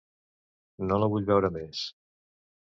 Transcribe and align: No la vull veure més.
No 0.87 0.97
la 1.03 1.11
vull 1.17 1.29
veure 1.29 1.53
més. 1.61 1.85